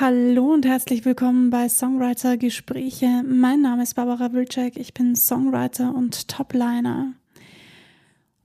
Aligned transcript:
Hallo 0.00 0.54
und 0.54 0.64
herzlich 0.64 1.04
willkommen 1.04 1.50
bei 1.50 1.68
Songwriter 1.68 2.38
Gespräche. 2.38 3.22
Mein 3.26 3.60
Name 3.60 3.82
ist 3.82 3.92
Barbara 3.92 4.32
Wilczek, 4.32 4.78
ich 4.78 4.94
bin 4.94 5.14
Songwriter 5.14 5.94
und 5.94 6.28
Topliner. 6.28 7.12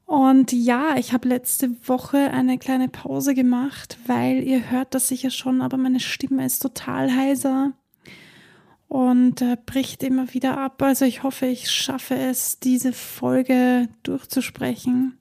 Und 0.06 0.52
ja, 0.52 0.98
ich 0.98 1.14
habe 1.14 1.30
letzte 1.30 1.70
Woche 1.88 2.18
eine 2.18 2.58
kleine 2.58 2.90
Pause 2.90 3.34
gemacht, 3.34 3.98
weil 4.08 4.44
ihr 4.44 4.70
hört 4.70 4.94
das 4.94 5.08
sicher 5.08 5.30
schon, 5.30 5.62
aber 5.62 5.78
meine 5.78 6.02
Stimme 6.02 6.46
ist 6.46 6.60
total 6.60 7.16
heiser 7.16 7.72
und 8.90 9.42
äh, 9.42 9.56
bricht 9.66 10.04
immer 10.04 10.34
wieder 10.34 10.58
ab. 10.58 10.82
Also 10.82 11.06
ich 11.06 11.24
hoffe, 11.24 11.46
ich 11.46 11.72
schaffe 11.72 12.16
es, 12.16 12.60
diese 12.60 12.92
Folge 12.92 13.88
durchzusprechen. 14.04 15.18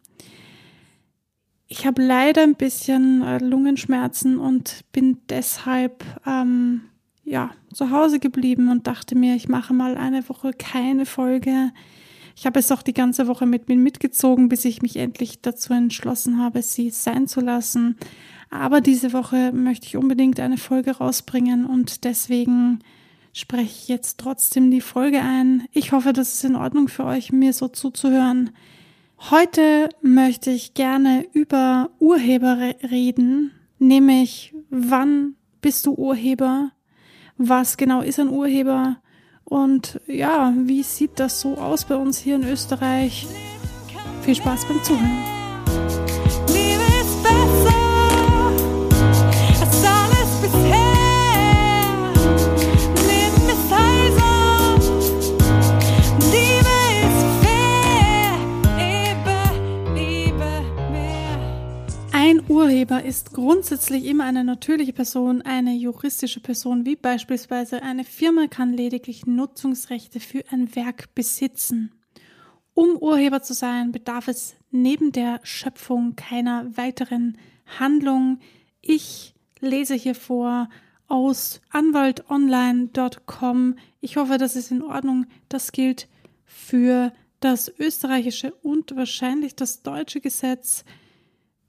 Ich 1.68 1.84
habe 1.84 2.02
leider 2.02 2.42
ein 2.42 2.54
bisschen 2.54 3.22
äh, 3.22 3.38
Lungenschmerzen 3.38 4.38
und 4.38 4.84
bin 4.92 5.18
deshalb 5.28 6.04
ähm, 6.24 6.82
ja 7.24 7.50
zu 7.72 7.90
Hause 7.90 8.20
geblieben 8.20 8.70
und 8.70 8.86
dachte 8.86 9.16
mir, 9.16 9.34
ich 9.34 9.48
mache 9.48 9.74
mal 9.74 9.96
eine 9.96 10.29
Woche 10.29 10.52
keine 10.52 11.07
Folge. 11.07 11.72
Ich 12.36 12.46
habe 12.46 12.60
es 12.60 12.71
auch 12.71 12.82
die 12.82 12.94
ganze 12.94 13.26
Woche 13.26 13.46
mit 13.46 13.68
mir 13.68 13.76
mitgezogen, 13.76 14.48
bis 14.48 14.64
ich 14.64 14.82
mich 14.82 14.96
endlich 14.96 15.40
dazu 15.40 15.72
entschlossen 15.72 16.38
habe, 16.38 16.62
sie 16.62 16.90
sein 16.90 17.26
zu 17.26 17.40
lassen. 17.40 17.96
Aber 18.48 18.80
diese 18.80 19.12
Woche 19.12 19.52
möchte 19.52 19.86
ich 19.86 19.96
unbedingt 19.96 20.38
eine 20.38 20.58
Folge 20.58 20.98
rausbringen 20.98 21.66
und 21.66 22.04
deswegen 22.04 22.79
spreche 23.32 23.64
ich 23.64 23.88
jetzt 23.88 24.18
trotzdem 24.18 24.71
die 24.71 24.80
Folge 24.80 25.21
ein. 25.21 25.66
Ich 25.72 25.93
hoffe, 25.93 26.12
das 26.12 26.35
ist 26.35 26.44
in 26.44 26.54
Ordnung 26.54 26.86
für 26.86 27.04
euch, 27.04 27.32
mir 27.32 27.52
so 27.52 27.66
zuzuhören. 27.66 28.50
Heute 29.18 29.88
möchte 30.02 30.50
ich 30.50 30.75
gerne 30.75 31.26
über 31.32 31.90
Urheber 31.98 32.58
reden, 32.91 33.50
nämlich 33.78 34.55
wann 34.70 35.34
bist 35.62 35.86
du 35.86 35.94
Urheber, 35.94 36.70
was 37.38 37.77
genau 37.77 38.02
ist 38.02 38.20
ein 38.20 38.28
Urheber 38.28 38.98
und 39.44 40.00
ja, 40.06 40.52
wie 40.56 40.82
sieht 40.82 41.18
das 41.18 41.41
so 41.41 41.56
aus 41.56 41.86
bei 41.86 41.96
uns 41.96 42.18
hier 42.18 42.36
in 42.36 42.44
Österreich. 42.44 43.26
Viel 44.22 44.34
Spaß 44.34 44.66
beim 44.66 44.82
Zuhören. 44.84 45.35
Urheber 62.48 63.02
ist 63.02 63.33
grundsätzlich 63.33 64.05
immer 64.05 64.22
eine 64.22 64.44
natürliche 64.44 64.92
Person, 64.92 65.42
eine 65.42 65.75
juristische 65.75 66.39
Person, 66.39 66.86
wie 66.86 66.94
beispielsweise 66.94 67.83
eine 67.83 68.05
Firma 68.05 68.47
kann 68.47 68.72
lediglich 68.72 69.27
Nutzungsrechte 69.27 70.20
für 70.20 70.44
ein 70.53 70.77
Werk 70.77 71.12
besitzen. 71.16 71.91
Um 72.72 72.98
Urheber 72.98 73.42
zu 73.42 73.53
sein, 73.53 73.91
bedarf 73.91 74.28
es 74.28 74.55
neben 74.70 75.11
der 75.11 75.41
Schöpfung 75.42 76.14
keiner 76.14 76.77
weiteren 76.77 77.36
Handlung. 77.80 78.38
Ich 78.81 79.34
lese 79.58 79.94
hier 79.94 80.14
vor 80.14 80.69
aus 81.08 81.60
anwaltonline.com. 81.70 83.75
Ich 84.00 84.19
hoffe, 84.19 84.38
das 84.38 84.55
ist 84.55 84.70
in 84.70 84.83
Ordnung. 84.83 85.27
Das 85.48 85.72
gilt 85.72 86.06
für 86.44 87.12
das 87.41 87.72
österreichische 87.77 88.55
und 88.62 88.94
wahrscheinlich 88.94 89.56
das 89.56 89.83
deutsche 89.83 90.20
Gesetz 90.20 90.84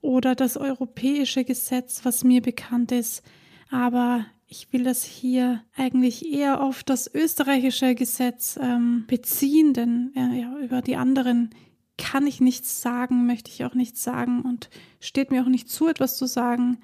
oder 0.02 0.36
das 0.36 0.58
europäische 0.58 1.44
Gesetz, 1.44 2.02
was 2.04 2.24
mir 2.24 2.42
bekannt 2.42 2.92
ist, 2.92 3.24
aber 3.70 4.26
ich 4.48 4.72
will 4.72 4.84
das 4.84 5.04
hier 5.04 5.64
eigentlich 5.76 6.32
eher 6.32 6.62
auf 6.62 6.84
das 6.84 7.14
österreichische 7.14 7.96
Gesetz 7.96 8.58
ähm, 8.62 9.04
beziehen, 9.08 9.74
denn 9.74 10.14
äh, 10.16 10.42
ja, 10.42 10.58
über 10.60 10.82
die 10.82 10.96
anderen 10.96 11.50
kann 11.98 12.28
ich 12.28 12.40
nichts 12.40 12.82
sagen, 12.82 13.26
möchte 13.26 13.52
ich 13.52 13.66
auch 13.66 13.74
nichts 13.74 14.04
sagen 14.04 14.44
und 14.44 14.70
steht 15.00 15.32
mir 15.32 15.42
auch 15.42 15.50
nicht 15.50 15.70
zu, 15.70 15.88
etwas 15.88 16.16
zu 16.16 16.28
sagen. 16.28 16.78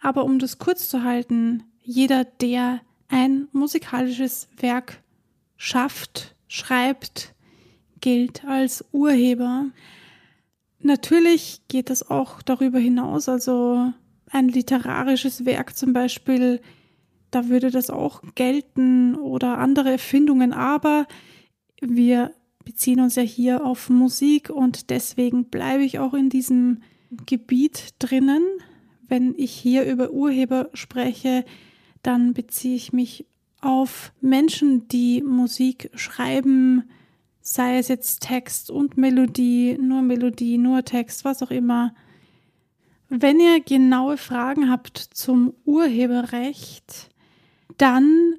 Aber 0.00 0.24
um 0.24 0.38
das 0.38 0.58
kurz 0.58 0.88
zu 0.88 1.04
halten, 1.04 1.62
jeder, 1.82 2.24
der 2.24 2.80
ein 3.08 3.46
musikalisches 3.52 4.48
Werk 4.56 5.02
schafft, 5.56 6.34
schreibt, 6.48 7.34
gilt 8.00 8.44
als 8.44 8.84
Urheber. 8.90 9.66
Natürlich 10.82 11.62
geht 11.68 11.90
das 11.90 12.08
auch 12.08 12.42
darüber 12.42 12.78
hinaus. 12.78 13.28
Also 13.28 13.92
ein 14.30 14.48
literarisches 14.48 15.44
Werk 15.44 15.76
zum 15.76 15.92
Beispiel, 15.92 16.60
da 17.30 17.48
würde 17.48 17.70
das 17.70 17.88
auch 17.88 18.22
gelten 18.34 19.14
oder 19.14 19.58
andere 19.58 19.90
Erfindungen. 19.92 20.52
Aber 20.52 21.06
wir 21.80 22.32
beziehen 22.64 23.00
uns 23.00 23.16
ja 23.16 23.22
hier 23.22 23.64
auf 23.64 23.90
Musik 23.90 24.50
und 24.50 24.90
deswegen 24.90 25.46
bleibe 25.46 25.84
ich 25.84 25.98
auch 25.98 26.14
in 26.14 26.30
diesem 26.30 26.82
Gebiet 27.26 27.94
drinnen. 27.98 28.42
Wenn 29.06 29.34
ich 29.36 29.52
hier 29.52 29.84
über 29.84 30.10
Urheber 30.10 30.70
spreche, 30.72 31.44
dann 32.02 32.34
beziehe 32.34 32.76
ich 32.76 32.92
mich 32.92 33.26
auf 33.60 34.12
Menschen, 34.20 34.88
die 34.88 35.22
Musik 35.22 35.90
schreiben, 35.94 36.84
sei 37.42 37.78
es 37.78 37.88
jetzt 37.88 38.22
Text 38.22 38.70
und 38.70 38.96
Melodie, 38.96 39.76
nur 39.78 40.00
Melodie, 40.00 40.56
nur 40.56 40.84
Text, 40.84 41.24
was 41.24 41.42
auch 41.42 41.50
immer. 41.50 41.94
Wenn 43.08 43.40
ihr 43.40 43.60
genaue 43.60 44.16
Fragen 44.16 44.70
habt 44.70 44.96
zum 44.96 45.52
Urheberrecht, 45.66 47.10
dann 47.76 48.36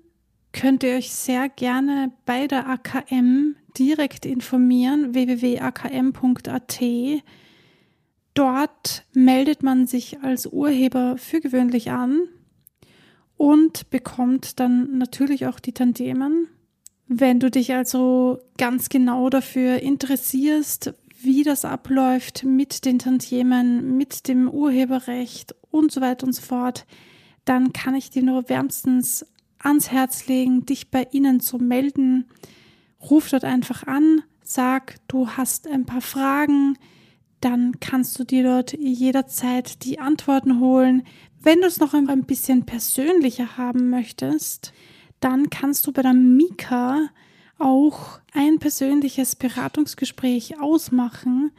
könnt 0.53 0.84
ihr 0.84 0.96
euch 0.96 1.12
sehr 1.12 1.50
gerne 1.50 2.12
bei 2.25 2.47
der 2.47 2.68
AKM 2.68 3.56
direkt 3.78 4.25
informieren, 4.25 5.14
www.akm.at. 5.14 6.81
Dort 8.34 9.06
meldet 9.14 9.64
man 9.64 9.85
sich 9.85 10.22
als 10.22 10.47
Urheber 10.47 11.18
für 11.18 11.40
gewöhnlich 11.40 11.91
an 11.91 12.22
und 13.38 13.90
bekommt 13.90 14.59
dann 14.59 14.97
natürlich 14.97 15.46
auch 15.46 15.59
die 15.59 15.74
Tantiemen. 15.74 16.47
Wenn 17.08 17.40
du 17.40 17.52
dich 17.52 17.74
also 17.74 18.40
ganz 18.58 18.90
genau 18.90 19.30
dafür 19.30 19.81
interessierst, 19.81 20.94
wie 21.22 21.44
das 21.44 21.66
abläuft 21.66 22.44
mit 22.44 22.86
den 22.86 23.00
Tantiemen, 23.00 23.97
mit 23.97 24.28
dem 24.28 24.50
Urheberrecht 24.50 25.56
und 25.72 25.91
so 25.91 26.02
weiter 26.02 26.25
und 26.25 26.34
so 26.34 26.41
fort, 26.41 26.86
dann 27.46 27.74
kann 27.74 27.96
ich 27.96 28.09
dir 28.09 28.24
nur 28.24 28.50
wärmstens 28.50 29.25
ans 29.59 29.91
Herz 29.91 30.28
legen, 30.28 30.66
dich 30.66 30.91
bei 30.91 31.08
ihnen 31.12 31.40
zu 31.40 31.58
melden. 31.58 32.25
Ruf 33.09 33.30
dort 33.30 33.44
einfach 33.44 33.85
an, 33.88 34.24
sag, 34.44 34.96
du 35.08 35.30
hast 35.30 35.68
ein 35.68 35.85
paar 35.85 36.02
Fragen, 36.02 36.78
dann 37.41 37.80
kannst 37.80 38.18
du 38.18 38.24
dir 38.24 38.44
dort 38.44 38.74
jederzeit 38.74 39.84
die 39.84 40.00
Antworten 40.00 40.59
holen. 40.59 41.03
Wenn 41.41 41.59
du 41.59 41.68
es 41.68 41.80
noch 41.80 41.94
ein 41.94 42.24
bisschen 42.24 42.66
persönlicher 42.66 43.58
haben 43.58 43.90
möchtest, 43.90 44.74
dann 45.23 45.50
kannst 45.50 45.88
du 45.88 45.91
bei 45.91 46.01
der 46.01 46.13
Mika 46.13 47.09
auch 47.57 48.19
ein 48.34 48.59
persönliches 48.59 49.35
Beratungsgespräch 49.35 50.59
ausmachen. 50.59 51.51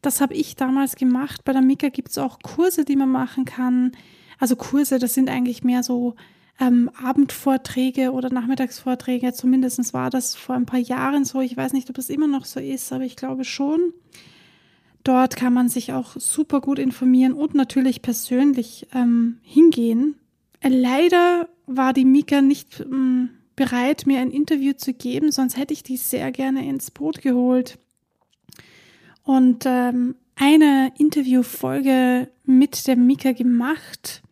Das 0.00 0.20
habe 0.20 0.34
ich 0.34 0.56
damals 0.56 0.96
gemacht. 0.96 1.44
Bei 1.44 1.52
der 1.52 1.62
Mika 1.62 1.88
gibt 1.88 2.10
es 2.10 2.18
auch 2.18 2.40
Kurse, 2.40 2.84
die 2.84 2.96
man 2.96 3.10
machen 3.10 3.44
kann. 3.44 3.92
Also 4.38 4.56
Kurse, 4.56 4.98
das 4.98 5.14
sind 5.14 5.30
eigentlich 5.30 5.62
mehr 5.62 5.84
so 5.84 6.16
ähm, 6.58 6.90
Abendvorträge 7.00 8.10
oder 8.10 8.28
Nachmittagsvorträge. 8.30 9.32
Zumindest 9.32 9.94
war 9.94 10.10
das 10.10 10.34
vor 10.34 10.56
ein 10.56 10.66
paar 10.66 10.80
Jahren 10.80 11.24
so. 11.24 11.40
Ich 11.40 11.56
weiß 11.56 11.72
nicht, 11.74 11.88
ob 11.88 11.96
das 11.96 12.10
immer 12.10 12.26
noch 12.26 12.44
so 12.44 12.58
ist, 12.58 12.92
aber 12.92 13.04
ich 13.04 13.14
glaube 13.14 13.44
schon. 13.44 13.92
Dort 15.04 15.36
kann 15.36 15.52
man 15.52 15.68
sich 15.68 15.92
auch 15.92 16.16
super 16.16 16.60
gut 16.60 16.78
informieren 16.78 17.32
und 17.32 17.54
natürlich 17.54 18.02
persönlich 18.02 18.88
ähm, 18.94 19.38
hingehen. 19.42 20.16
Leider 20.62 21.48
war 21.66 21.92
die 21.92 22.04
Mika 22.04 22.40
nicht 22.40 22.80
ähm, 22.80 23.30
bereit, 23.56 24.06
mir 24.06 24.20
ein 24.20 24.30
Interview 24.30 24.72
zu 24.72 24.94
geben, 24.94 25.32
sonst 25.32 25.56
hätte 25.56 25.74
ich 25.74 25.82
die 25.82 25.96
sehr 25.96 26.30
gerne 26.32 26.66
ins 26.66 26.90
Boot 26.90 27.20
geholt. 27.22 27.78
Und 29.24 29.64
ähm, 29.66 30.16
eine 30.36 30.92
Interviewfolge 30.98 32.28
mit 32.44 32.86
der 32.86 32.96
Mika 32.96 33.32
gemacht. 33.32 34.22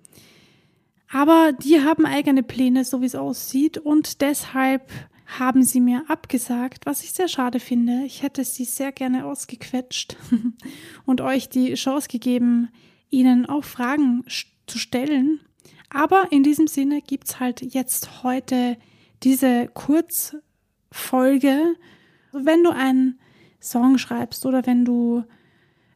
Aber 1.13 1.53
die 1.53 1.81
haben 1.81 2.07
eigene 2.07 2.43
Pläne, 2.43 2.85
so 2.85 3.01
wie 3.03 3.07
es 3.07 3.15
aussieht. 3.15 3.79
Und 3.79 4.21
deshalb 4.21 4.91
haben 5.39 5.63
sie 5.63 5.81
mir 5.81 6.05
abgesagt, 6.09 6.87
was 6.87 7.05
ich 7.05 7.13
sehr 7.13 7.29
schade 7.29 7.61
finde. 7.61 8.05
Ich 8.05 8.23
hätte 8.23 8.45
sie 8.45 8.65
sehr 8.65 8.93
gerne 8.93 9.27
ausgequetscht 9.27 10.17
und 11.07 11.21
euch 11.21 11.49
die 11.49 11.75
Chance 11.75 12.09
gegeben, 12.09 12.69
ihnen 13.11 13.47
auch 13.47 13.65
Fragen 13.65 14.25
zu 14.67 14.79
stellen. 14.79 15.41
Aber 15.91 16.29
in 16.31 16.45
diesem 16.45 16.69
Sinne 16.69 17.03
gibt's 17.03 17.41
halt 17.41 17.61
jetzt 17.61 18.23
heute 18.23 18.79
diese 19.23 19.69
Kurzfolge. 19.69 21.77
Wenn 22.33 22.65
du 22.65 22.71
einen 22.71 23.19
Song 23.61 23.99
schreibst 23.99 24.47
oder 24.47 24.65
wenn 24.67 24.85
du, 24.85 25.25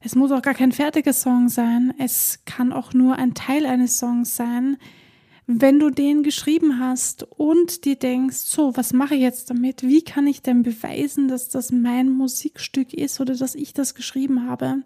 es 0.00 0.16
muss 0.16 0.32
auch 0.32 0.42
gar 0.42 0.54
kein 0.54 0.72
fertiger 0.72 1.12
Song 1.12 1.48
sein, 1.48 1.94
es 1.98 2.40
kann 2.44 2.72
auch 2.72 2.92
nur 2.92 3.16
ein 3.16 3.34
Teil 3.34 3.66
eines 3.66 3.98
Songs 3.98 4.36
sein. 4.36 4.76
wenn 5.46 5.78
du 5.78 5.90
den 5.90 6.22
geschrieben 6.22 6.80
hast 6.80 7.22
und 7.22 7.84
dir 7.84 7.96
denkst, 7.96 8.38
so, 8.38 8.74
was 8.76 8.94
mache 8.94 9.14
ich 9.14 9.20
jetzt 9.20 9.50
damit? 9.50 9.82
Wie 9.82 10.02
kann 10.02 10.26
ich 10.26 10.40
denn 10.40 10.62
beweisen, 10.62 11.28
dass 11.28 11.50
das 11.50 11.70
mein 11.70 12.10
Musikstück 12.10 12.94
ist 12.94 13.20
oder 13.20 13.36
dass 13.36 13.54
ich 13.54 13.74
das 13.74 13.94
geschrieben 13.94 14.48
habe? 14.48 14.82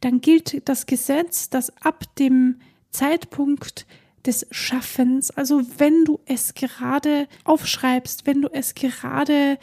Dann 0.00 0.22
gilt 0.22 0.66
das 0.66 0.86
Gesetz, 0.86 1.50
dass 1.50 1.76
ab 1.84 2.04
dem 2.16 2.60
Zeitpunkt 2.90 3.86
des 4.26 4.46
Schaffens, 4.50 5.30
also 5.30 5.62
wenn 5.78 6.04
du 6.04 6.20
es 6.26 6.54
gerade 6.54 7.28
aufschreibst, 7.44 8.26
wenn 8.26 8.42
du 8.42 8.48
es 8.52 8.74
gerade 8.74 9.58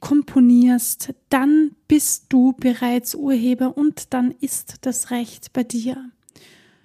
komponierst, 0.00 1.14
dann 1.28 1.72
bist 1.88 2.26
du 2.28 2.52
bereits 2.52 3.14
Urheber 3.14 3.76
und 3.76 4.12
dann 4.14 4.34
ist 4.40 4.76
das 4.82 5.10
Recht 5.10 5.52
bei 5.52 5.64
dir. 5.64 6.10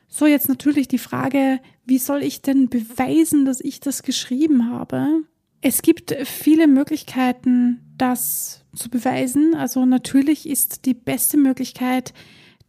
So, 0.08 0.26
jetzt 0.26 0.48
natürlich 0.50 0.88
die 0.88 1.00
Frage, 1.00 1.60
wie 1.86 1.98
soll 1.98 2.24
ich 2.24 2.42
denn 2.42 2.70
beweisen, 2.70 3.46
dass 3.46 3.60
ich 3.60 3.80
das 3.80 4.04
geschrieben 4.04 4.70
habe? 4.70 5.24
Es 5.62 5.82
gibt 5.82 6.16
viele 6.26 6.68
Möglichkeiten, 6.68 7.80
das 7.98 8.64
zu 8.76 8.90
beweisen. 8.90 9.56
Also 9.56 9.86
natürlich 9.86 10.48
ist 10.48 10.86
die 10.86 10.94
beste 10.94 11.38
Möglichkeit, 11.38 12.14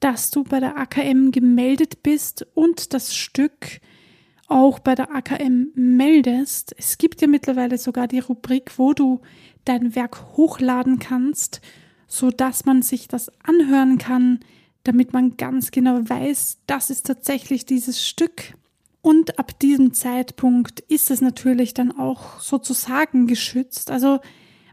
dass 0.01 0.31
du 0.31 0.45
bei 0.45 0.61
der 0.61 0.77
AKM 0.77 1.31
gemeldet 1.33 2.03
bist 2.03 2.47
und 2.55 2.95
das 2.95 3.15
Stück 3.15 3.81
auch 4.49 4.79
bei 4.79 4.95
der 4.95 5.15
AKM 5.15 5.69
meldest. 5.75 6.75
Es 6.79 6.99
gibt 6.99 7.21
ja 7.21 7.29
mittlerweile 7.29 7.79
sogar 7.79 8.09
die 8.09 8.19
Rubrik, 8.19 8.79
wo 8.79 8.93
du 8.93 9.21
dein 9.65 9.95
Werk 9.95 10.37
hochladen 10.37 10.99
kannst, 10.99 11.61
so 12.07 12.31
dass 12.31 12.65
man 12.65 12.83
sich 12.83 13.09
das 13.09 13.33
anhören 13.43 13.99
kann, 13.99 14.41
damit 14.85 15.13
man 15.13 15.37
ganz 15.37 15.71
genau 15.71 16.09
weiß, 16.09 16.59
das 16.67 16.91
ist 16.91 17.07
tatsächlich 17.07 17.65
dieses 17.65 18.07
Stück. 18.07 18.55
Und 19.01 19.39
ab 19.39 19.59
diesem 19.59 19.93
Zeitpunkt 19.93 20.81
ist 20.81 21.11
es 21.11 21.21
natürlich 21.21 21.75
dann 21.75 21.93
auch 21.99 22.41
sozusagen 22.41 23.27
geschützt. 23.27 23.91
Also 23.91 24.21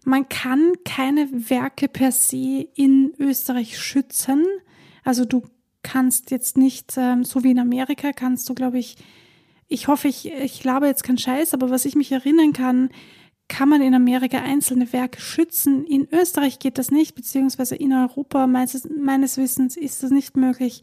man 0.03 0.29
kann 0.29 0.73
keine 0.85 1.29
Werke 1.49 1.87
per 1.87 2.11
se 2.11 2.67
in 2.75 3.13
Österreich 3.19 3.77
schützen. 3.79 4.45
Also 5.03 5.25
du 5.25 5.43
kannst 5.83 6.31
jetzt 6.31 6.57
nicht, 6.57 6.93
ähm, 6.97 7.23
so 7.23 7.43
wie 7.43 7.51
in 7.51 7.59
Amerika, 7.59 8.11
kannst 8.13 8.47
du, 8.49 8.53
glaube 8.53 8.79
ich, 8.79 8.97
ich 9.71 9.87
hoffe, 9.87 10.09
ich, 10.09 10.29
ich 10.29 10.63
labe 10.65 10.87
jetzt 10.87 11.03
keinen 11.03 11.17
Scheiß, 11.17 11.53
aber 11.53 11.69
was 11.69 11.85
ich 11.85 11.95
mich 11.95 12.11
erinnern 12.11 12.51
kann, 12.51 12.89
kann 13.47 13.69
man 13.69 13.81
in 13.81 13.93
Amerika 13.93 14.39
einzelne 14.39 14.91
Werke 14.91 15.21
schützen. 15.21 15.85
In 15.85 16.09
Österreich 16.11 16.59
geht 16.59 16.77
das 16.77 16.91
nicht, 16.91 17.15
beziehungsweise 17.15 17.75
in 17.75 17.93
Europa 17.93 18.47
meines, 18.47 18.87
meines 18.89 19.37
Wissens 19.37 19.77
ist 19.77 20.03
das 20.03 20.11
nicht 20.11 20.35
möglich, 20.35 20.81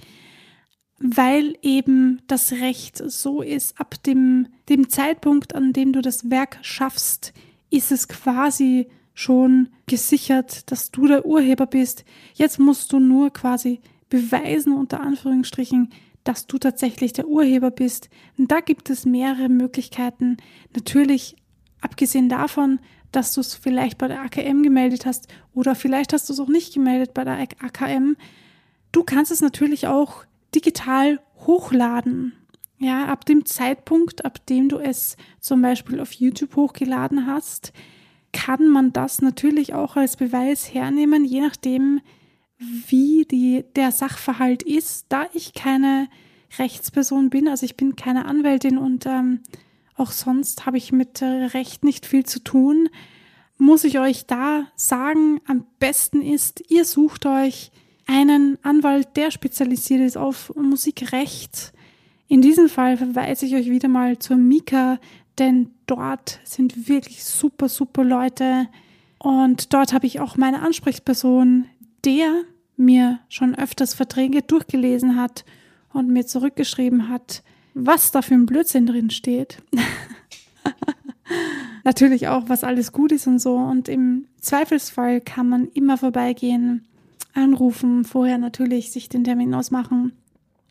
weil 0.99 1.55
eben 1.61 2.23
das 2.29 2.53
Recht 2.53 2.97
so 2.97 3.43
ist, 3.43 3.79
ab 3.79 4.03
dem, 4.05 4.49
dem 4.71 4.89
Zeitpunkt, 4.89 5.55
an 5.55 5.75
dem 5.75 5.93
du 5.93 6.01
das 6.01 6.31
Werk 6.31 6.59
schaffst, 6.63 7.35
ist 7.71 7.93
es 7.93 8.09
quasi 8.09 8.89
schon 9.13 9.69
gesichert, 9.87 10.71
dass 10.71 10.91
du 10.91 11.07
der 11.07 11.27
Urheber 11.27 11.67
bist. 11.67 12.07
Jetzt 12.35 12.59
musst 12.59 12.93
du 12.93 13.01
nur 13.01 13.33
quasi 13.35 13.81
beweisen, 14.09 14.73
unter 14.73 15.01
Anführungsstrichen, 15.01 15.91
dass 16.29 16.47
du 16.47 16.59
tatsächlich 16.59 17.13
der 17.13 17.27
Urheber 17.27 17.71
bist. 17.71 18.11
Und 18.37 18.53
da 18.53 18.61
gibt 18.61 18.91
es 18.91 19.07
mehrere 19.07 19.49
Möglichkeiten. 19.49 20.37
Natürlich 20.75 21.37
Abgesehen 21.81 22.29
davon, 22.29 22.81
dass 23.13 23.33
du 23.33 23.41
es 23.41 23.55
vielleicht 23.55 23.99
bei 23.99 24.09
der 24.09 24.21
AKM 24.23 24.63
gemeldet 24.63 25.07
hast 25.07 25.29
oder 25.55 25.75
vielleicht 25.75 26.13
hast 26.13 26.29
du 26.29 26.33
es 26.33 26.41
auch 26.41 26.49
nicht 26.49 26.75
gemeldet 26.75 27.15
bei 27.15 27.25
der 27.25 27.39
AKM, 27.39 28.17
du 28.93 29.05
kannst 29.05 29.31
es 29.31 29.41
natürlich 29.41 29.87
auch 29.87 30.25
digital 30.55 31.21
hochladen. 31.47 32.33
Ja, 32.81 33.07
ab 33.07 33.25
dem 33.25 33.45
Zeitpunkt, 33.45 34.25
ab 34.25 34.45
dem 34.47 34.69
du 34.69 34.79
es 34.79 35.17
zum 35.41 35.63
Beispiel 35.63 36.01
auf 36.01 36.13
YouTube 36.13 36.55
hochgeladen 36.55 37.27
hast, 37.27 37.73
kann 38.33 38.69
man 38.69 38.93
das 38.93 39.21
natürlich 39.21 39.75
auch 39.75 39.97
als 39.97 40.17
Beweis 40.17 40.73
hernehmen, 40.73 41.25
je 41.25 41.41
nachdem, 41.41 42.01
wie 42.59 43.25
die, 43.25 43.65
der 43.77 43.93
Sachverhalt 43.93 44.63
ist. 44.63 45.07
Da 45.09 45.27
ich 45.33 45.55
keine 45.55 46.09
Rechtsperson 46.59 47.31
bin, 47.31 47.49
also 47.49 47.65
ich 47.65 47.77
bin 47.77 47.97
keine 47.97 48.25
Anwältin 48.25 48.79
und 48.79 49.07
ähm, 49.07 49.41
auch 49.97 50.13
sonst 50.13 50.67
habe 50.67 50.79
ich 50.79 50.93
mit 50.93 51.23
Recht 51.23 51.85
nicht 51.85 52.07
viel 52.07 52.25
zu 52.25 52.41
tun. 52.43 52.89
Muss 53.59 53.85
ich 53.85 53.99
euch 53.99 54.27
da 54.27 54.69
sagen, 54.77 55.41
am 55.47 55.67
besten 55.79 56.23
ist, 56.23 56.63
ihr 56.69 56.85
sucht 56.85 57.27
euch 57.27 57.73
einen 58.07 58.59
Anwalt, 58.63 59.17
der 59.17 59.31
spezialisiert 59.31 60.01
ist 60.01 60.17
auf 60.17 60.55
Musikrecht. 60.57 61.73
In 62.29 62.43
diesem 62.43 62.69
Fall 62.69 62.97
verweise 62.97 63.47
ich 63.47 63.55
euch 63.55 63.71
wieder 63.71 63.89
mal 63.89 64.19
zur 64.19 64.37
Mika, 64.37 64.99
denn 65.39 65.71
dort 65.87 66.41
sind 66.45 66.89
wirklich 66.89 67.25
super, 67.25 67.69
super 67.69 68.05
Leute. 68.05 68.69
Und 69.19 69.73
dort 69.73 69.93
habe 69.93 70.07
ich 70.07 70.21
auch 70.21 70.37
meine 70.37 70.63
Ansprechperson, 70.63 71.67
der 72.05 72.43
mir 72.77 73.21
schon 73.29 73.55
öfters 73.55 73.95
Verträge 73.95 74.43
durchgelesen 74.43 75.17
hat 75.17 75.45
und 75.93 76.09
mir 76.09 76.27
zurückgeschrieben 76.27 77.09
hat, 77.09 77.43
was 77.75 78.11
da 78.11 78.23
für 78.23 78.35
ein 78.35 78.47
Blödsinn 78.47 78.87
drin 78.87 79.11
steht. 79.11 79.63
Natürlich 81.85 82.29
auch, 82.29 82.49
was 82.49 82.65
alles 82.65 82.93
gut 82.93 83.13
ist 83.13 83.27
und 83.27 83.39
so. 83.39 83.57
Und 83.57 83.89
im 83.89 84.27
Zweifelsfall 84.41 85.21
kann 85.21 85.49
man 85.49 85.69
immer 85.69 85.97
vorbeigehen, 85.97 86.87
anrufen, 87.35 88.05
vorher 88.05 88.39
natürlich 88.39 88.91
sich 88.91 89.09
den 89.09 89.25
Termin 89.25 89.55
ausmachen 89.55 90.13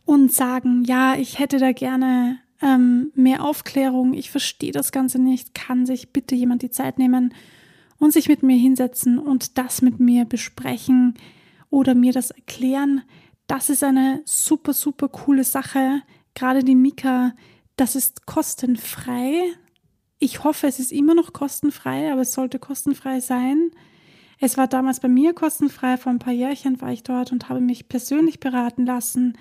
und 0.04 0.32
sagen, 0.32 0.84
ja, 0.84 1.14
ich 1.14 1.38
hätte 1.38 1.58
da 1.58 1.72
gerne 1.72 2.38
ähm, 2.62 3.12
mehr 3.14 3.44
Aufklärung, 3.44 4.14
ich 4.14 4.30
verstehe 4.30 4.72
das 4.72 4.92
Ganze 4.92 5.18
nicht, 5.18 5.54
kann 5.54 5.86
sich 5.86 6.10
bitte 6.10 6.34
jemand 6.34 6.62
die 6.62 6.70
Zeit 6.70 6.98
nehmen 6.98 7.34
und 7.98 8.12
sich 8.12 8.28
mit 8.28 8.42
mir 8.42 8.56
hinsetzen 8.56 9.18
und 9.18 9.58
das 9.58 9.82
mit 9.82 10.00
mir 10.00 10.24
besprechen 10.24 11.14
oder 11.70 11.94
mir 11.94 12.12
das 12.12 12.30
erklären. 12.30 13.02
Das 13.46 13.70
ist 13.70 13.82
eine 13.82 14.22
super, 14.24 14.72
super 14.72 15.08
coole 15.08 15.44
Sache 15.44 16.02
gerade 16.38 16.62
die 16.62 16.76
Mika, 16.76 17.34
das 17.76 17.96
ist 17.96 18.26
kostenfrei. 18.26 19.42
Ich 20.18 20.44
hoffe, 20.44 20.66
es 20.66 20.78
ist 20.78 20.92
immer 20.92 21.14
noch 21.14 21.32
kostenfrei, 21.32 22.12
aber 22.12 22.22
es 22.22 22.32
sollte 22.32 22.58
kostenfrei 22.58 23.20
sein. 23.20 23.70
Es 24.40 24.56
war 24.56 24.68
damals 24.68 25.00
bei 25.00 25.08
mir 25.08 25.34
kostenfrei, 25.34 25.96
vor 25.96 26.12
ein 26.12 26.20
paar 26.20 26.32
Jährchen 26.32 26.80
war 26.80 26.92
ich 26.92 27.02
dort 27.02 27.32
und 27.32 27.48
habe 27.48 27.60
mich 27.60 27.88
persönlich 27.88 28.38
beraten 28.38 28.86
lassen. 28.86 29.36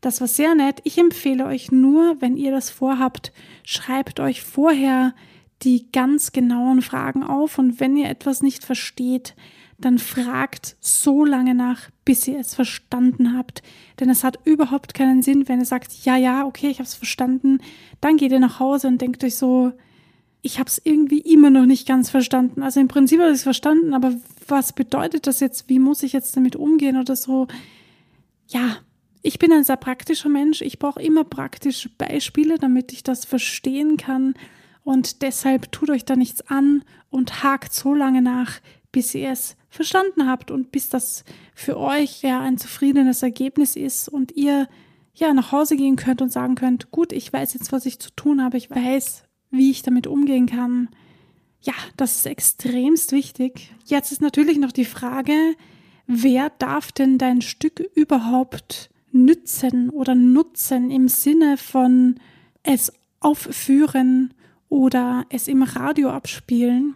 Das 0.00 0.20
war 0.20 0.28
sehr 0.28 0.54
nett. 0.54 0.80
Ich 0.84 0.98
empfehle 0.98 1.46
euch 1.46 1.72
nur, 1.72 2.20
wenn 2.20 2.36
ihr 2.36 2.52
das 2.52 2.70
vorhabt, 2.70 3.32
schreibt 3.64 4.20
euch 4.20 4.42
vorher 4.42 5.14
die 5.62 5.90
ganz 5.90 6.32
genauen 6.32 6.82
Fragen 6.82 7.22
auf 7.22 7.58
und 7.58 7.80
wenn 7.80 7.96
ihr 7.96 8.08
etwas 8.08 8.42
nicht 8.42 8.64
versteht, 8.64 9.34
dann 9.78 9.98
fragt 9.98 10.76
so 10.80 11.24
lange 11.24 11.54
nach, 11.54 11.90
bis 12.04 12.26
ihr 12.26 12.38
es 12.38 12.54
verstanden 12.54 13.36
habt. 13.36 13.62
Denn 14.00 14.08
es 14.08 14.24
hat 14.24 14.38
überhaupt 14.44 14.94
keinen 14.94 15.22
Sinn, 15.22 15.48
wenn 15.48 15.60
ihr 15.60 15.66
sagt, 15.66 15.92
ja, 16.04 16.16
ja, 16.16 16.46
okay, 16.46 16.68
ich 16.68 16.78
habe 16.78 16.86
es 16.86 16.94
verstanden. 16.94 17.58
Dann 18.00 18.16
geht 18.16 18.32
ihr 18.32 18.40
nach 18.40 18.58
Hause 18.58 18.88
und 18.88 19.00
denkt 19.00 19.22
euch 19.22 19.36
so, 19.36 19.72
ich 20.40 20.58
habe 20.58 20.68
es 20.68 20.80
irgendwie 20.82 21.20
immer 21.20 21.50
noch 21.50 21.66
nicht 21.66 21.86
ganz 21.86 22.08
verstanden. 22.08 22.62
Also 22.62 22.80
im 22.80 22.88
Prinzip 22.88 23.20
habe 23.20 23.30
ich 23.30 23.36
es 23.36 23.42
verstanden, 23.42 23.92
aber 23.92 24.14
was 24.46 24.72
bedeutet 24.72 25.26
das 25.26 25.40
jetzt? 25.40 25.68
Wie 25.68 25.78
muss 25.78 26.02
ich 26.02 26.12
jetzt 26.12 26.36
damit 26.36 26.56
umgehen 26.56 26.96
oder 26.96 27.16
so? 27.16 27.48
Ja, 28.48 28.78
ich 29.22 29.38
bin 29.38 29.52
ein 29.52 29.64
sehr 29.64 29.76
praktischer 29.76 30.28
Mensch. 30.28 30.62
Ich 30.62 30.78
brauche 30.78 31.02
immer 31.02 31.24
praktische 31.24 31.90
Beispiele, 31.98 32.58
damit 32.58 32.92
ich 32.92 33.02
das 33.02 33.24
verstehen 33.24 33.96
kann. 33.96 34.34
Und 34.86 35.22
deshalb 35.22 35.72
tut 35.72 35.90
euch 35.90 36.04
da 36.04 36.14
nichts 36.14 36.42
an 36.42 36.84
und 37.10 37.42
hakt 37.42 37.72
so 37.72 37.92
lange 37.92 38.22
nach, 38.22 38.60
bis 38.92 39.16
ihr 39.16 39.30
es 39.30 39.56
verstanden 39.68 40.28
habt 40.28 40.52
und 40.52 40.70
bis 40.70 40.88
das 40.88 41.24
für 41.56 41.76
euch 41.76 42.22
ja 42.22 42.40
ein 42.40 42.56
zufriedenes 42.56 43.20
Ergebnis 43.24 43.74
ist 43.74 44.08
und 44.08 44.36
ihr 44.36 44.68
ja 45.12 45.34
nach 45.34 45.50
Hause 45.50 45.76
gehen 45.76 45.96
könnt 45.96 46.22
und 46.22 46.30
sagen 46.30 46.54
könnt, 46.54 46.92
gut, 46.92 47.12
ich 47.12 47.32
weiß 47.32 47.54
jetzt, 47.54 47.72
was 47.72 47.84
ich 47.84 47.98
zu 47.98 48.14
tun 48.14 48.40
habe, 48.40 48.58
ich 48.58 48.70
weiß, 48.70 49.24
wie 49.50 49.72
ich 49.72 49.82
damit 49.82 50.06
umgehen 50.06 50.46
kann. 50.46 50.88
Ja, 51.62 51.74
das 51.96 52.18
ist 52.18 52.26
extremst 52.26 53.10
wichtig. 53.10 53.74
Jetzt 53.86 54.12
ist 54.12 54.22
natürlich 54.22 54.56
noch 54.56 54.70
die 54.70 54.84
Frage, 54.84 55.56
wer 56.06 56.50
darf 56.60 56.92
denn 56.92 57.18
dein 57.18 57.42
Stück 57.42 57.80
überhaupt 57.96 58.90
nützen 59.10 59.90
oder 59.90 60.14
nutzen 60.14 60.92
im 60.92 61.08
Sinne 61.08 61.56
von 61.56 62.20
es 62.62 62.92
aufführen 63.18 64.32
oder 64.68 65.24
es 65.30 65.48
im 65.48 65.62
Radio 65.62 66.10
abspielen? 66.10 66.94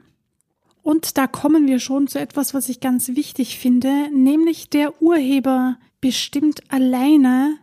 Und 0.83 1.19
da 1.19 1.27
kommen 1.27 1.67
wir 1.67 1.79
schon 1.79 2.09
zu 2.09 2.19
etwas, 2.19 2.55
was 2.55 2.69
ich 2.69 2.81
ganz 2.81 3.09
wichtig 3.09 3.59
finde, 3.59 4.09
nämlich 4.13 4.71
der 4.71 5.03
Urheber 5.03 5.79
bestimmt 6.01 6.63
alleine 6.73 7.59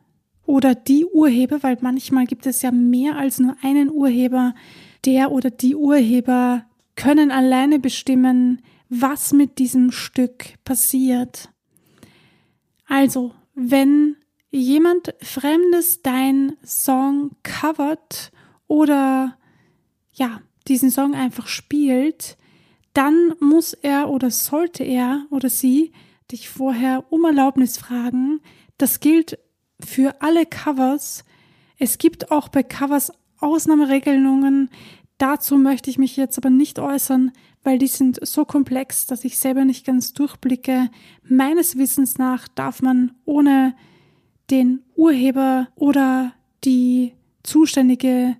oder 0.45 0.75
die 0.75 1.05
Urheber, 1.05 1.63
weil 1.63 1.77
manchmal 1.81 2.25
gibt 2.25 2.45
es 2.45 2.61
ja 2.61 2.71
mehr 2.71 3.17
als 3.17 3.39
nur 3.39 3.55
einen 3.61 3.91
Urheber, 3.91 4.53
der 5.05 5.31
oder 5.31 5.49
die 5.49 5.75
Urheber 5.75 6.65
können 6.95 7.31
alleine 7.31 7.79
bestimmen, 7.79 8.61
was 8.89 9.33
mit 9.33 9.59
diesem 9.59 9.91
Stück 9.91 10.53
passiert. 10.63 11.49
Also, 12.87 13.33
wenn 13.53 14.15
jemand 14.49 15.13
Fremdes 15.21 16.01
dein 16.01 16.53
Song 16.63 17.31
covert 17.43 18.31
oder 18.67 19.36
ja, 20.17 20.41
diesen 20.67 20.91
Song 20.91 21.13
einfach 21.13 21.47
spielt, 21.47 22.37
dann 22.93 23.33
muss 23.39 23.73
er 23.73 24.09
oder 24.09 24.31
sollte 24.31 24.83
er 24.83 25.25
oder 25.29 25.49
sie 25.49 25.91
dich 26.31 26.49
vorher 26.49 27.05
um 27.11 27.23
Erlaubnis 27.25 27.77
fragen. 27.77 28.41
Das 28.77 28.99
gilt 28.99 29.37
für 29.79 30.21
alle 30.21 30.45
Covers. 30.45 31.23
Es 31.77 31.99
gibt 31.99 32.31
auch 32.31 32.49
bei 32.49 32.63
Covers 32.63 33.11
Ausnahmeregelungen. 33.39 34.69
Dazu 35.19 35.57
möchte 35.57 35.91
ich 35.91 35.99
mich 35.99 36.17
jetzt 36.17 36.37
aber 36.37 36.49
nicht 36.49 36.79
äußern, 36.79 37.31
weil 37.63 37.77
die 37.77 37.87
sind 37.87 38.19
so 38.25 38.45
komplex, 38.45 39.05
dass 39.05 39.23
ich 39.23 39.37
selber 39.37 39.63
nicht 39.63 39.85
ganz 39.85 40.13
durchblicke. 40.13 40.89
Meines 41.23 41.77
Wissens 41.77 42.17
nach 42.17 42.47
darf 42.47 42.81
man 42.81 43.13
ohne 43.25 43.75
den 44.49 44.81
Urheber 44.95 45.67
oder 45.75 46.33
die 46.63 47.13
zuständige, 47.43 48.37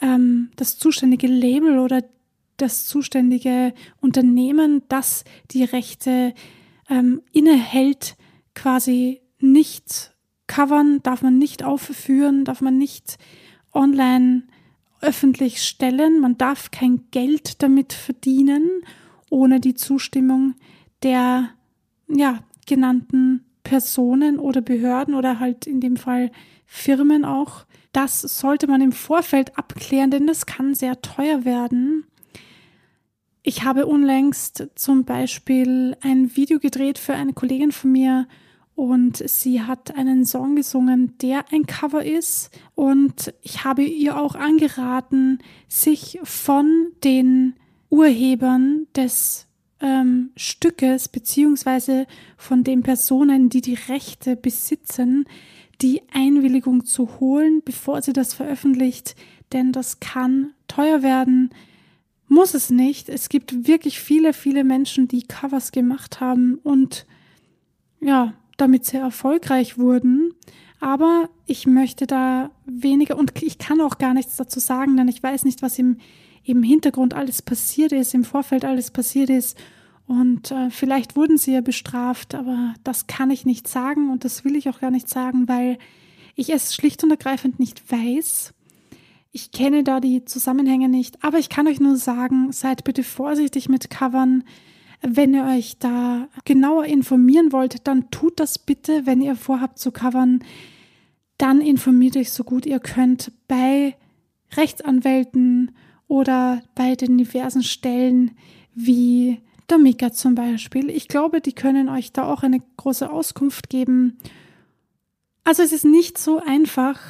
ähm, 0.00 0.50
das 0.56 0.78
zuständige 0.78 1.26
Label 1.26 1.78
oder 1.78 2.04
das 2.56 2.86
zuständige 2.86 3.72
Unternehmen, 4.00 4.82
das 4.88 5.24
die 5.50 5.64
Rechte 5.64 6.34
ähm, 6.88 7.22
innehält, 7.32 8.16
quasi 8.54 9.20
nicht 9.38 10.14
covern, 10.46 11.00
darf 11.02 11.22
man 11.22 11.38
nicht 11.38 11.62
aufführen, 11.62 12.44
darf 12.44 12.60
man 12.60 12.78
nicht 12.78 13.18
online 13.72 14.42
öffentlich 15.00 15.62
stellen. 15.62 16.20
Man 16.20 16.36
darf 16.38 16.70
kein 16.70 17.02
Geld 17.10 17.62
damit 17.62 17.92
verdienen, 17.92 18.68
ohne 19.30 19.60
die 19.60 19.74
Zustimmung 19.74 20.54
der 21.02 21.50
ja, 22.08 22.40
genannten 22.66 23.44
Personen 23.62 24.38
oder 24.38 24.60
Behörden 24.60 25.14
oder 25.14 25.38
halt 25.38 25.66
in 25.66 25.80
dem 25.80 25.96
Fall 25.96 26.32
Firmen 26.66 27.24
auch. 27.24 27.66
Das 27.92 28.20
sollte 28.20 28.66
man 28.66 28.80
im 28.80 28.92
Vorfeld 28.92 29.56
abklären, 29.58 30.10
denn 30.10 30.26
das 30.26 30.46
kann 30.46 30.74
sehr 30.74 31.00
teuer 31.00 31.44
werden. 31.44 32.04
Ich 33.42 33.64
habe 33.64 33.86
unlängst 33.86 34.68
zum 34.74 35.04
Beispiel 35.04 35.96
ein 36.02 36.36
Video 36.36 36.58
gedreht 36.58 36.98
für 36.98 37.14
eine 37.14 37.32
Kollegin 37.32 37.72
von 37.72 37.92
mir 37.92 38.28
und 38.74 39.16
sie 39.16 39.62
hat 39.62 39.96
einen 39.96 40.24
Song 40.24 40.54
gesungen, 40.54 41.16
der 41.18 41.46
ein 41.50 41.66
Cover 41.66 42.04
ist 42.04 42.50
und 42.74 43.32
ich 43.42 43.64
habe 43.64 43.82
ihr 43.82 44.20
auch 44.20 44.34
angeraten, 44.34 45.38
sich 45.66 46.20
von 46.22 46.88
den 47.02 47.54
Urhebern 47.90 48.86
des 48.94 49.48
ähm, 49.80 50.30
Stückes 50.36 51.08
beziehungsweise 51.08 52.06
von 52.36 52.64
den 52.64 52.82
Personen, 52.82 53.48
die 53.48 53.62
die 53.62 53.78
Rechte 53.88 54.36
besitzen, 54.36 55.24
die 55.80 56.02
Einwilligung 56.12 56.84
zu 56.84 57.20
holen, 57.20 57.62
bevor 57.64 58.02
sie 58.02 58.12
das 58.12 58.34
veröffentlicht, 58.34 59.14
denn 59.52 59.72
das 59.72 60.00
kann 60.00 60.52
teuer 60.66 61.02
werden. 61.02 61.50
Muss 62.26 62.54
es 62.54 62.70
nicht. 62.70 63.08
Es 63.08 63.28
gibt 63.28 63.66
wirklich 63.66 64.00
viele, 64.00 64.32
viele 64.32 64.64
Menschen, 64.64 65.08
die 65.08 65.22
Covers 65.22 65.72
gemacht 65.72 66.20
haben 66.20 66.58
und 66.62 67.06
ja, 68.00 68.34
damit 68.56 68.84
sehr 68.84 69.00
erfolgreich 69.00 69.78
wurden. 69.78 70.34
Aber 70.80 71.28
ich 71.46 71.66
möchte 71.66 72.06
da 72.06 72.50
weniger 72.66 73.16
und 73.16 73.42
ich 73.42 73.58
kann 73.58 73.80
auch 73.80 73.98
gar 73.98 74.14
nichts 74.14 74.36
dazu 74.36 74.60
sagen, 74.60 74.96
denn 74.96 75.08
ich 75.08 75.22
weiß 75.22 75.44
nicht, 75.44 75.62
was 75.62 75.78
im, 75.78 75.96
im 76.44 76.62
Hintergrund 76.62 77.14
alles 77.14 77.42
passiert 77.42 77.92
ist, 77.92 78.14
im 78.14 78.24
Vorfeld 78.24 78.64
alles 78.64 78.90
passiert 78.90 79.30
ist. 79.30 79.58
Und 80.08 80.50
äh, 80.50 80.70
vielleicht 80.70 81.16
wurden 81.16 81.36
sie 81.36 81.52
ja 81.52 81.60
bestraft, 81.60 82.34
aber 82.34 82.74
das 82.82 83.06
kann 83.06 83.30
ich 83.30 83.44
nicht 83.44 83.68
sagen 83.68 84.10
und 84.10 84.24
das 84.24 84.42
will 84.42 84.56
ich 84.56 84.70
auch 84.70 84.80
gar 84.80 84.90
nicht 84.90 85.06
sagen, 85.06 85.46
weil 85.48 85.78
ich 86.34 86.48
es 86.48 86.74
schlicht 86.74 87.04
und 87.04 87.10
ergreifend 87.10 87.60
nicht 87.60 87.92
weiß. 87.92 88.54
Ich 89.32 89.52
kenne 89.52 89.84
da 89.84 90.00
die 90.00 90.24
Zusammenhänge 90.24 90.88
nicht, 90.88 91.22
aber 91.22 91.38
ich 91.38 91.50
kann 91.50 91.68
euch 91.68 91.78
nur 91.78 91.96
sagen, 91.96 92.52
seid 92.52 92.84
bitte 92.84 93.04
vorsichtig 93.04 93.68
mit 93.68 93.90
Covern. 93.90 94.44
Wenn 95.02 95.34
ihr 95.34 95.44
euch 95.44 95.78
da 95.78 96.28
genauer 96.46 96.86
informieren 96.86 97.52
wollt, 97.52 97.86
dann 97.86 98.10
tut 98.10 98.40
das 98.40 98.58
bitte. 98.58 99.04
Wenn 99.04 99.20
ihr 99.20 99.36
vorhabt 99.36 99.78
zu 99.78 99.92
covern, 99.92 100.42
dann 101.36 101.60
informiert 101.60 102.16
euch 102.16 102.32
so 102.32 102.44
gut 102.44 102.64
ihr 102.64 102.80
könnt 102.80 103.30
bei 103.46 103.94
Rechtsanwälten 104.56 105.72
oder 106.08 106.62
bei 106.74 106.94
den 106.94 107.18
diversen 107.18 107.62
Stellen 107.62 108.32
wie 108.74 109.40
der 109.70 109.78
Mika 109.78 110.12
zum 110.12 110.34
Beispiel. 110.34 110.90
Ich 110.90 111.08
glaube, 111.08 111.40
die 111.40 111.52
können 111.52 111.88
euch 111.88 112.12
da 112.12 112.24
auch 112.32 112.42
eine 112.42 112.60
große 112.76 113.10
Auskunft 113.10 113.68
geben. 113.68 114.18
Also 115.44 115.62
es 115.62 115.72
ist 115.72 115.84
nicht 115.84 116.18
so 116.18 116.40
einfach, 116.44 117.00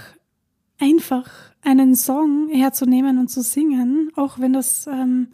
einfach 0.78 1.30
einen 1.62 1.94
Song 1.94 2.48
herzunehmen 2.50 3.18
und 3.18 3.28
zu 3.28 3.42
singen, 3.42 4.10
auch 4.16 4.38
wenn 4.38 4.52
das 4.52 4.86
ähm, 4.86 5.28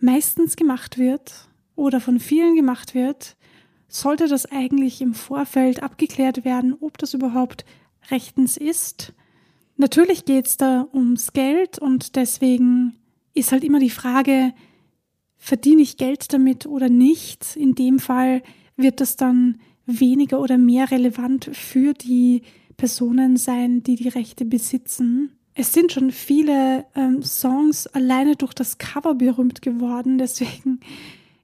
meistens 0.00 0.56
gemacht 0.56 0.98
wird 0.98 1.48
oder 1.76 2.00
von 2.00 2.20
vielen 2.20 2.54
gemacht 2.54 2.94
wird, 2.94 3.36
sollte 3.88 4.26
das 4.26 4.46
eigentlich 4.50 5.00
im 5.00 5.14
Vorfeld 5.14 5.82
abgeklärt 5.82 6.44
werden, 6.44 6.74
ob 6.80 6.98
das 6.98 7.14
überhaupt 7.14 7.64
rechtens 8.10 8.56
ist. 8.56 9.12
Natürlich 9.76 10.24
geht 10.24 10.46
es 10.46 10.56
da 10.56 10.86
ums 10.92 11.32
Geld 11.32 11.78
und 11.78 12.16
deswegen 12.16 12.96
ist 13.34 13.52
halt 13.52 13.64
immer 13.64 13.80
die 13.80 13.90
Frage, 13.90 14.52
verdiene 15.44 15.82
ich 15.82 15.98
Geld 15.98 16.32
damit 16.32 16.64
oder 16.64 16.88
nicht? 16.88 17.54
In 17.54 17.74
dem 17.74 17.98
Fall 17.98 18.42
wird 18.78 19.02
das 19.02 19.16
dann 19.16 19.58
weniger 19.84 20.40
oder 20.40 20.56
mehr 20.56 20.90
relevant 20.90 21.50
für 21.52 21.92
die 21.92 22.40
Personen 22.78 23.36
sein, 23.36 23.82
die 23.82 23.96
die 23.96 24.08
Rechte 24.08 24.46
besitzen. 24.46 25.36
Es 25.52 25.74
sind 25.74 25.92
schon 25.92 26.12
viele 26.12 26.86
ähm, 26.94 27.22
Songs 27.22 27.86
alleine 27.88 28.36
durch 28.36 28.54
das 28.54 28.78
Cover 28.78 29.14
berühmt 29.14 29.60
geworden, 29.60 30.16
deswegen 30.16 30.80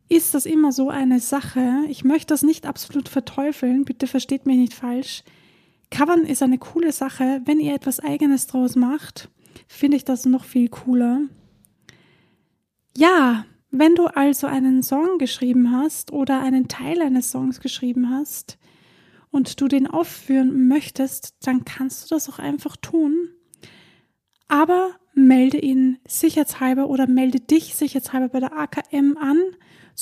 ist 0.09 0.33
das 0.33 0.47
immer 0.47 0.73
so 0.73 0.89
eine 0.89 1.21
Sache. 1.21 1.85
Ich 1.91 2.03
möchte 2.03 2.33
das 2.33 2.43
nicht 2.43 2.65
absolut 2.65 3.11
verteufeln, 3.11 3.85
bitte 3.85 4.07
versteht 4.07 4.47
mich 4.47 4.57
nicht 4.57 4.73
falsch. 4.73 5.25
Covern 5.91 6.23
ist 6.23 6.43
eine 6.43 6.57
coole 6.57 6.93
Sache. 6.93 7.43
Wenn 7.45 7.61
ihr 7.61 7.75
etwas 7.75 8.01
Eigenes 8.01 8.47
draus 8.47 8.77
macht, 8.77 9.29
finde 9.69 9.99
ich 9.99 10.07
das 10.07 10.25
noch 10.25 10.45
viel 10.45 10.69
cooler. 10.69 11.21
Ja, 12.97 13.45
wenn 13.71 13.95
du 13.95 14.07
also 14.07 14.47
einen 14.47 14.83
Song 14.83 15.19
geschrieben 15.19 15.73
hast 15.73 16.13
oder 16.13 16.41
einen 16.41 16.69
Teil 16.69 17.03
eines 17.03 17.31
Songs 17.31 17.61
geschrieben 17.61 18.11
hast 18.11 18.59
und 19.31 19.61
du 19.61 19.69
den 19.69 19.87
aufführen 19.87 20.69
möchtest, 20.69 21.47
dann 21.47 21.65
kannst 21.65 22.11
du 22.11 22.15
das 22.15 22.29
auch 22.29 22.39
einfach 22.39 22.77
tun. 22.77 23.31
Aber 24.49 24.91
melde 25.15 25.59
ihn 25.59 25.99
sicherheitshalber 26.07 26.89
oder 26.89 27.07
melde 27.07 27.41
dich 27.41 27.75
sicherheitshalber 27.75 28.29
bei 28.29 28.41
der 28.41 28.57
AKM 28.57 29.17
an 29.17 29.39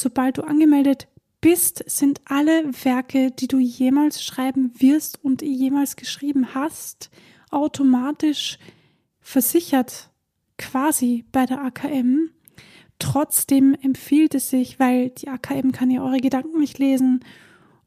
Sobald 0.01 0.39
du 0.39 0.43
angemeldet 0.43 1.09
bist, 1.41 1.83
sind 1.91 2.21
alle 2.25 2.71
Werke, 2.85 3.33
die 3.33 3.49
du 3.49 3.59
jemals 3.59 4.23
schreiben 4.23 4.71
wirst 4.79 5.25
und 5.25 5.43
jemals 5.43 5.97
geschrieben 5.97 6.55
hast, 6.55 7.11
automatisch 7.51 8.61
versichert 9.21 10.13
quasi 10.57 11.25
bei 11.33 11.47
der 11.47 11.65
AKM. 11.65 12.31
Trotzdem 12.99 13.77
empfiehlt 13.81 14.35
es 14.35 14.51
sich, 14.51 14.81
weil 14.81 15.11
die 15.11 15.29
AKM 15.29 15.73
kann 15.73 15.91
ja 15.91 16.03
eure 16.03 16.19
Gedanken 16.19 16.59
nicht 16.59 16.79
lesen 16.79 17.21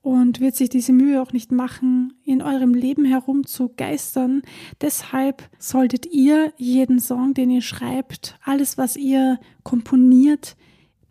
und 0.02 0.40
wird 0.40 0.56
sich 0.56 0.70
diese 0.70 0.94
Mühe 0.94 1.22
auch 1.22 1.32
nicht 1.32 1.52
machen, 1.52 2.14
in 2.24 2.42
eurem 2.42 2.74
Leben 2.74 3.06
herum 3.06 3.46
zu 3.46 3.70
geistern. 3.76 4.42
Deshalb 4.80 5.44
solltet 5.60 6.06
ihr 6.08 6.54
jeden 6.58 7.00
Song, 7.00 7.34
den 7.34 7.52
ihr 7.52 7.62
schreibt, 7.62 8.40
alles, 8.44 8.78
was 8.78 8.96
ihr 8.96 9.40
komponiert, 9.64 10.56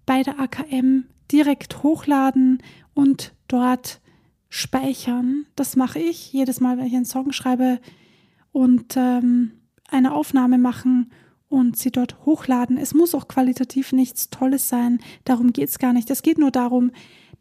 bei 0.07 0.23
der 0.23 0.41
AKM 0.41 1.05
direkt 1.31 1.83
hochladen 1.83 2.63
und 2.95 3.33
dort 3.47 4.01
speichern. 4.49 5.47
Das 5.55 5.77
mache 5.77 6.01
ich 6.01 6.33
jedes 6.33 6.59
Mal, 6.61 6.77
wenn 6.77 6.87
ich 6.87 6.97
einen 6.97 7.05
Song 7.05 7.33
schreibe 7.33 7.79
und 8.51 8.97
ähm, 8.97 9.53
eine 9.89 10.13
Aufnahme 10.13 10.59
machen 10.59 11.13
und 11.51 11.77
sie 11.77 11.91
dort 11.91 12.25
hochladen. 12.25 12.79
Es 12.79 12.95
muss 12.95 13.15
auch 13.15 13.29
qualitativ 13.29 13.93
nichts 13.93 14.31
Tolles 14.31 14.71
sein. 14.71 15.01
Darum 15.25 15.53
geht 15.53 15.69
es 15.69 15.79
gar 15.79 15.93
nicht. 15.93 16.11
Es 16.11 16.23
geht 16.23 16.39
nur 16.39 16.51
darum, 16.51 16.93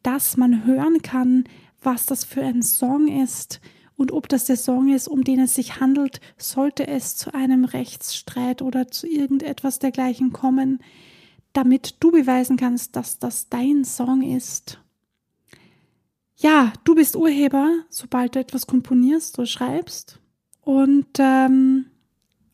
dass 0.04 0.36
man 0.36 0.66
hören 0.66 1.02
kann, 1.02 1.46
was 1.82 2.06
das 2.06 2.26
für 2.26 2.42
ein 2.42 2.62
Song 2.62 3.08
ist 3.08 3.62
und 3.96 4.12
ob 4.12 4.28
das 4.28 4.44
der 4.44 4.58
Song 4.58 4.94
ist, 4.94 5.08
um 5.08 5.24
den 5.24 5.40
es 5.40 5.56
sich 5.56 5.80
handelt, 5.80 6.20
sollte 6.38 6.88
es 6.88 7.16
zu 7.16 7.34
einem 7.34 7.64
Rechtsstreit 7.64 8.62
oder 8.62 8.90
zu 8.90 9.08
irgendetwas 9.08 9.80
dergleichen 9.80 10.34
kommen 10.34 10.80
damit 11.54 11.96
du 12.00 12.12
beweisen 12.12 12.58
kannst, 12.58 12.96
dass 12.96 13.20
das 13.20 13.50
dein 13.50 13.84
Song 13.84 14.22
ist. 14.22 14.80
Ja, 16.38 16.72
du 16.84 16.96
bist 16.96 17.16
Urheber, 17.16 17.70
sobald 17.90 18.36
du 18.36 18.40
etwas 18.40 18.68
komponierst 18.68 19.38
oder 19.40 19.46
schreibst. 19.46 20.20
Und 20.62 21.08
ähm, 21.18 21.88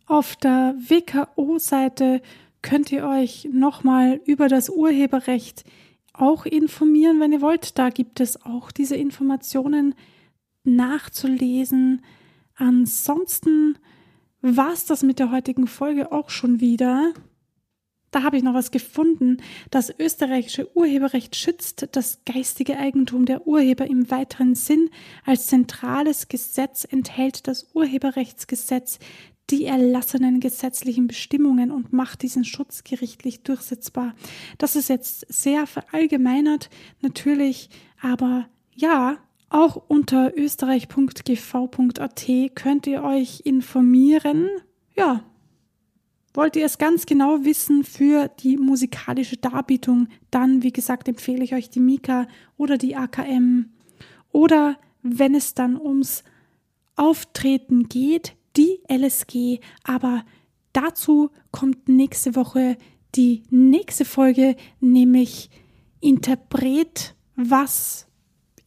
auf 0.08 0.36
der 0.36 0.76
WKO-Seite 0.78 2.22
könnt 2.62 2.92
ihr 2.92 3.06
euch 3.08 3.48
nochmal 3.52 4.20
über 4.26 4.48
das 4.48 4.70
Urheberrecht 4.70 5.64
auch 6.14 6.46
informieren, 6.46 7.20
wenn 7.20 7.32
ihr 7.32 7.42
wollt. 7.42 7.78
Da 7.78 7.90
gibt 7.90 8.20
es 8.20 8.44
auch 8.46 8.72
diese 8.72 8.96
Informationen 8.96 9.96
nachzulesen. 10.64 12.04
Ansonsten 12.56 13.78
war's 14.42 14.86
das 14.86 15.04
mit 15.04 15.20
der 15.20 15.32
heutigen 15.32 15.68
Folge 15.68 16.12
auch 16.12 16.30
schon 16.30 16.60
wieder. 16.60 17.14
Da 18.12 18.24
habe 18.24 18.38
ich 18.38 18.44
noch 18.44 18.54
was 18.54 18.72
gefunden. 18.72 19.38
Das 19.72 19.94
österreichische 20.00 20.74
Urheberrecht 20.76 21.36
schützt 21.36 21.90
das 21.92 22.22
geistige 22.26 22.78
Eigentum 22.78 23.26
der 23.26 23.46
Urheber 23.46 23.88
im 23.88 24.10
weiteren 24.10 24.56
Sinn. 24.56 24.90
Als 25.26 25.48
zentrales 25.48 26.30
Gesetz 26.30 26.86
enthält 26.90 27.48
das 27.48 27.72
Urheberrechtsgesetz 27.74 29.00
die 29.50 29.66
erlassenen 29.66 30.40
gesetzlichen 30.40 31.08
Bestimmungen 31.08 31.72
und 31.72 31.94
macht 31.94 32.22
diesen 32.24 32.46
Schutz 32.46 32.84
gerichtlich 32.84 33.44
durchsetzbar. 33.44 34.16
Das 34.58 34.76
ist 34.76 34.90
jetzt 34.90 35.26
sehr 35.30 35.68
verallgemeinert, 35.68 36.70
natürlich, 37.02 37.70
aber 38.02 38.48
ja, 38.74 39.18
auch 39.50 39.76
unter 39.88 40.36
österreich.gv.at 40.38 42.26
könnt 42.56 42.88
ihr 42.88 43.04
euch 43.04 43.42
informieren. 43.46 44.50
Ja, 44.98 45.24
wollt 46.34 46.56
ihr 46.56 46.66
es 46.66 46.78
ganz 46.78 47.06
genau 47.06 47.46
wissen 47.46 47.84
für 47.84 48.28
die 48.28 48.58
musikalische 48.58 49.38
Darbietung, 49.38 50.10
dann, 50.32 50.64
wie 50.64 50.74
gesagt, 50.74 51.08
empfehle 51.08 51.44
ich 51.44 51.54
euch 51.54 51.70
die 51.70 51.80
Mika 51.80 52.28
oder 52.58 52.78
die 52.78 52.96
AKM. 52.96 53.70
Oder 54.32 54.78
wenn 55.02 55.36
es 55.36 55.54
dann 55.54 55.80
ums 55.80 56.24
Auftreten 56.96 57.88
geht, 57.88 58.36
die 58.58 58.80
LSG. 58.90 59.60
Aber 59.84 60.24
dazu 60.74 61.32
kommt 61.52 61.88
nächste 61.90 62.36
Woche 62.36 62.78
die 63.16 63.44
nächste 63.50 64.06
Folge, 64.06 64.56
nämlich 64.80 65.50
Interpret. 66.02 67.16
Was 67.36 68.08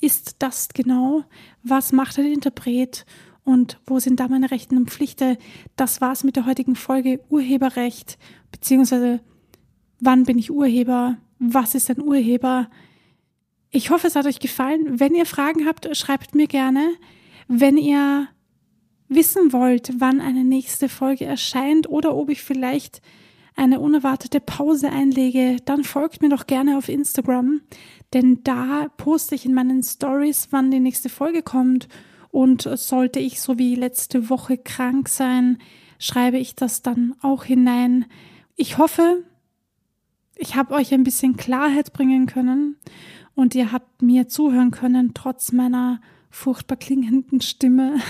ist 0.01 0.37
das 0.39 0.69
genau? 0.69 1.25
Was 1.63 1.93
macht 1.93 2.19
ein 2.19 2.33
Interpret? 2.33 3.05
Und 3.45 3.81
wo 3.87 3.99
sind 3.99 4.21
da 4.21 4.29
meine 4.29 4.51
Rechten 4.51 4.77
und 4.77 4.91
Pflichten? 4.91 5.39
Das 5.77 6.01
war's 6.01 6.23
mit 6.23 6.37
der 6.37 6.45
heutigen 6.45 6.77
Folge 6.77 7.21
Urheberrecht, 7.31 8.19
beziehungsweise 8.53 9.21
wann 10.01 10.25
bin 10.25 10.39
ich 10.39 10.51
Urheber? 10.51 11.17
Was 11.39 11.75
ist 11.75 11.89
ein 11.91 12.03
Urheber? 12.03 12.69
Ich 13.71 13.91
hoffe, 13.91 14.07
es 14.07 14.17
hat 14.17 14.27
euch 14.27 14.41
gefallen. 14.41 15.01
Wenn 15.01 15.15
ihr 15.15 15.27
Fragen 15.27 15.67
habt, 15.67 15.89
schreibt 15.97 16.35
mir 16.35 16.47
gerne. 16.47 16.91
Wenn 17.49 17.77
ihr 17.77 18.29
wissen 19.09 19.53
wollt, 19.53 19.93
wann 19.99 20.21
eine 20.21 20.45
nächste 20.45 20.89
Folge 20.89 21.25
erscheint 21.25 21.89
oder 21.89 22.15
ob 22.15 22.29
ich 22.29 22.43
vielleicht 22.43 23.01
eine 23.57 23.81
unerwartete 23.81 24.41
Pause 24.41 24.91
einlege, 24.91 25.57
dann 25.65 25.83
folgt 25.83 26.23
mir 26.23 26.29
doch 26.29 26.47
gerne 26.47 26.79
auf 26.79 26.89
Instagram, 26.89 27.61
denn 28.13 28.45
da 28.45 28.89
poste 28.97 29.35
ich 29.35 29.47
in 29.47 29.55
meinen 29.55 29.83
Stories, 29.83 30.49
wann 30.51 30.71
die 30.71 30.81
nächste 30.81 31.09
Folge 31.09 31.43
kommt 31.43 31.89
und 32.31 32.63
sollte 32.63 33.19
ich 33.19 33.41
so 33.41 33.59
wie 33.59 33.75
letzte 33.75 34.31
Woche 34.31 34.59
krank 34.59 35.09
sein, 35.09 35.59
schreibe 35.99 36.39
ich 36.39 36.55
das 36.55 36.83
dann 36.83 37.15
auch 37.21 37.45
hinein. 37.45 38.07
Ich 38.55 38.79
hoffe, 38.79 39.25
ich 40.37 40.55
habe 40.55 40.75
euch 40.75 40.95
ein 40.95 41.03
bisschen 41.03 41.37
Klarheit 41.37 41.93
bringen 41.93 42.27
können 42.27 42.77
und 43.35 43.57
ihr 43.57 43.73
habt 43.73 44.03
mir 44.03 44.29
zuhören 44.29 44.71
können, 44.71 45.15
trotz 45.15 45.51
meiner 45.51 46.01
furchtbar 46.31 46.77
klingenden 46.77 47.41
Stimme. 47.41 47.97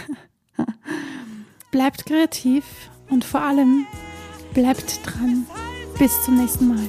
bleibt 1.70 2.06
kreativ 2.06 2.64
und 3.10 3.24
vor 3.24 3.40
allem 3.40 3.86
bleibt 4.54 5.00
dran. 5.04 5.46
Bis 5.98 6.22
zum 6.24 6.36
nächsten 6.36 6.68
Mal. 6.68 6.88